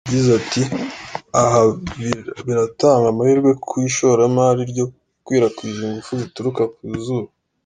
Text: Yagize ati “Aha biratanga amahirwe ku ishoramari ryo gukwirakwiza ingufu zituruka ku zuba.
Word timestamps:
Yagize 0.07 0.29
ati 0.39 0.61
“Aha 1.41 1.61
biratanga 2.45 3.05
amahirwe 3.09 3.51
ku 3.65 3.73
ishoramari 3.89 4.61
ryo 4.71 4.85
gukwirakwiza 4.91 5.79
ingufu 5.85 6.11
zituruka 6.21 6.63
ku 6.73 6.83
zuba. 7.05 7.29